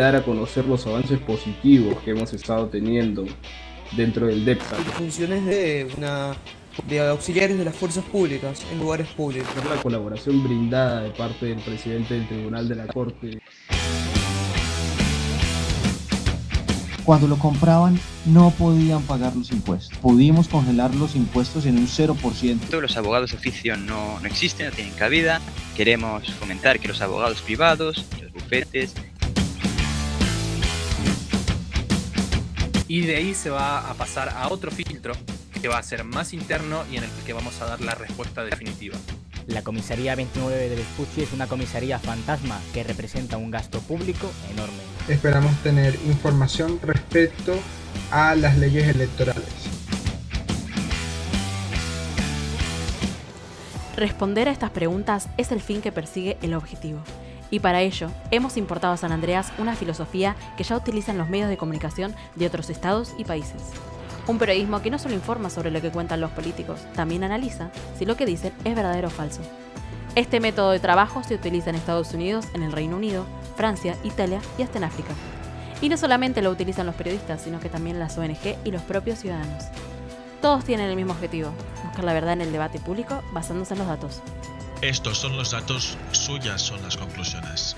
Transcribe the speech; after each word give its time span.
dar 0.00 0.16
a 0.16 0.22
conocer 0.22 0.64
los 0.64 0.86
avances 0.86 1.18
positivos 1.20 1.96
que 2.04 2.10
hemos 2.10 2.32
estado 2.32 2.66
teniendo 2.68 3.26
dentro 3.92 4.26
del 4.26 4.44
DEPSA. 4.44 4.76
Funciones 4.96 5.44
de 5.46 5.88
una 5.96 6.34
de 6.88 7.00
auxiliares 7.00 7.58
de 7.58 7.64
las 7.64 7.76
fuerzas 7.76 8.04
públicas 8.04 8.64
en 8.72 8.78
lugares 8.78 9.08
públicos. 9.08 9.48
La 9.68 9.82
colaboración 9.82 10.42
brindada 10.42 11.02
de 11.02 11.10
parte 11.10 11.46
del 11.46 11.58
presidente 11.58 12.14
del 12.14 12.26
Tribunal 12.28 12.68
de 12.68 12.74
la 12.74 12.86
Corte. 12.86 13.40
Cuando 17.04 17.26
lo 17.26 17.38
compraban 17.38 17.98
no 18.26 18.50
podían 18.50 19.02
pagar 19.02 19.34
los 19.34 19.50
impuestos. 19.50 19.98
Pudimos 19.98 20.48
congelar 20.48 20.94
los 20.94 21.16
impuestos 21.16 21.66
en 21.66 21.76
un 21.78 21.88
0%. 21.88 22.80
Los 22.80 22.96
abogados 22.96 23.32
de 23.32 23.36
oficio 23.36 23.76
no, 23.76 24.20
no 24.20 24.26
existen, 24.26 24.66
no 24.66 24.72
tienen 24.72 24.94
cabida. 24.94 25.40
Queremos 25.76 26.30
fomentar 26.34 26.78
que 26.78 26.88
los 26.88 27.00
abogados 27.00 27.40
privados, 27.42 28.06
los 28.22 28.32
bufetes, 28.32 28.94
y 32.90 33.02
de 33.02 33.14
ahí 33.14 33.34
se 33.36 33.50
va 33.50 33.88
a 33.88 33.94
pasar 33.94 34.30
a 34.30 34.48
otro 34.48 34.72
filtro 34.72 35.14
que 35.62 35.68
va 35.68 35.78
a 35.78 35.82
ser 35.84 36.02
más 36.02 36.34
interno 36.34 36.82
y 36.90 36.96
en 36.96 37.04
el 37.04 37.10
que 37.24 37.32
vamos 37.32 37.62
a 37.62 37.66
dar 37.66 37.80
la 37.80 37.94
respuesta 37.94 38.42
definitiva. 38.42 38.98
La 39.46 39.62
comisaría 39.62 40.16
29 40.16 40.68
de 40.68 40.74
Vespucci 40.74 41.22
es 41.22 41.32
una 41.32 41.46
comisaría 41.46 42.00
fantasma 42.00 42.60
que 42.74 42.82
representa 42.82 43.36
un 43.36 43.52
gasto 43.52 43.78
público 43.78 44.28
enorme. 44.50 44.78
Esperamos 45.08 45.56
tener 45.62 45.94
información 46.04 46.80
respecto 46.82 47.54
a 48.10 48.34
las 48.34 48.58
leyes 48.58 48.88
electorales. 48.88 49.44
Responder 53.96 54.48
a 54.48 54.50
estas 54.50 54.70
preguntas 54.70 55.28
es 55.36 55.52
el 55.52 55.60
fin 55.60 55.80
que 55.80 55.92
persigue 55.92 56.38
el 56.42 56.54
objetivo. 56.54 57.04
Y 57.50 57.60
para 57.60 57.80
ello, 57.80 58.10
hemos 58.30 58.56
importado 58.56 58.94
a 58.94 58.96
San 58.96 59.12
Andreas 59.12 59.52
una 59.58 59.74
filosofía 59.74 60.36
que 60.56 60.64
ya 60.64 60.76
utilizan 60.76 61.18
los 61.18 61.28
medios 61.28 61.48
de 61.48 61.56
comunicación 61.56 62.14
de 62.36 62.46
otros 62.46 62.70
estados 62.70 63.14
y 63.18 63.24
países. 63.24 63.62
Un 64.26 64.38
periodismo 64.38 64.82
que 64.82 64.90
no 64.90 64.98
solo 64.98 65.14
informa 65.14 65.50
sobre 65.50 65.70
lo 65.70 65.80
que 65.80 65.90
cuentan 65.90 66.20
los 66.20 66.30
políticos, 66.30 66.80
también 66.94 67.24
analiza 67.24 67.70
si 67.98 68.06
lo 68.06 68.16
que 68.16 68.26
dicen 68.26 68.52
es 68.64 68.76
verdadero 68.76 69.08
o 69.08 69.10
falso. 69.10 69.40
Este 70.14 70.40
método 70.40 70.70
de 70.70 70.80
trabajo 70.80 71.22
se 71.22 71.34
utiliza 71.34 71.70
en 71.70 71.76
Estados 71.76 72.14
Unidos, 72.14 72.46
en 72.54 72.62
el 72.62 72.72
Reino 72.72 72.96
Unido, 72.96 73.26
Francia, 73.56 73.96
Italia 74.04 74.40
y 74.58 74.62
hasta 74.62 74.78
en 74.78 74.84
África. 74.84 75.12
Y 75.80 75.88
no 75.88 75.96
solamente 75.96 76.42
lo 76.42 76.50
utilizan 76.50 76.86
los 76.86 76.94
periodistas, 76.94 77.42
sino 77.42 77.58
que 77.58 77.68
también 77.68 77.98
las 77.98 78.18
ONG 78.18 78.56
y 78.64 78.70
los 78.70 78.82
propios 78.82 79.20
ciudadanos. 79.20 79.64
Todos 80.42 80.64
tienen 80.64 80.90
el 80.90 80.96
mismo 80.96 81.12
objetivo, 81.12 81.50
buscar 81.84 82.04
la 82.04 82.12
verdad 82.12 82.34
en 82.34 82.40
el 82.42 82.52
debate 82.52 82.78
público 82.78 83.22
basándose 83.32 83.74
en 83.74 83.78
los 83.78 83.88
datos. 83.88 84.22
Estos 84.82 85.18
son 85.18 85.36
los 85.36 85.50
datos, 85.50 85.98
suyas 86.12 86.62
son 86.62 86.82
las 86.82 86.96
conclusiones. 86.96 87.76